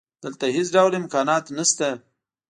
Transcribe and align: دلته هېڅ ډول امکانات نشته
دلته 0.23 0.45
هېڅ 0.55 0.67
ډول 0.75 0.91
امکانات 1.01 1.45
نشته 1.57 1.89